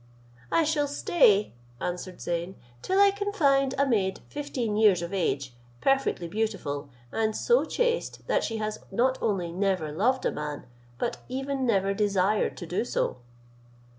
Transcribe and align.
"I 0.51 0.63
shall 0.63 0.87
stay," 0.87 1.53
answered 1.79 2.21
Zeyn, 2.21 2.55
"till 2.81 2.99
I 2.99 3.11
can 3.11 3.31
find 3.31 3.75
a 3.77 3.85
maid 3.85 4.21
fifteen 4.29 4.75
years 4.75 5.03
of 5.03 5.13
age, 5.13 5.53
perfectly 5.79 6.27
beautiful, 6.27 6.89
and 7.11 7.37
so 7.37 7.65
chaste, 7.65 8.25
that 8.25 8.43
she 8.43 8.57
has 8.57 8.79
not 8.89 9.19
only 9.21 9.51
never 9.51 9.91
loved 9.91 10.25
a 10.25 10.31
man, 10.31 10.65
but 10.97 11.17
even 11.29 11.67
never 11.67 11.93
desired 11.93 12.57
to 12.57 12.65
do 12.65 12.83
so." 12.83 13.17